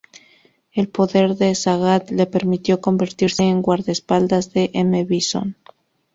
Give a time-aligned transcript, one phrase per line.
[0.73, 5.03] El poder de Sagat le permitió convertirse en guardaespaldas de M.
[5.05, 5.55] Bison.